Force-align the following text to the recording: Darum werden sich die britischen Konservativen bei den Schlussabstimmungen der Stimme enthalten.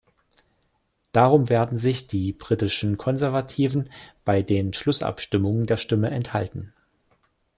Darum 1.11 1.47
werden 1.49 1.77
sich 1.77 2.07
die 2.07 2.33
britischen 2.33 2.97
Konservativen 2.97 3.91
bei 4.25 4.41
den 4.41 4.73
Schlussabstimmungen 4.73 5.67
der 5.67 5.77
Stimme 5.77 6.09
enthalten. 6.09 6.73